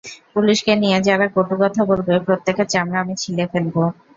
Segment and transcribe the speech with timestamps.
[0.33, 3.83] পুলিশকে নিয়ে যারা কটুকথা বলবে, প্রত্যেকের চামড়া আমি ছিলে ফেলবো।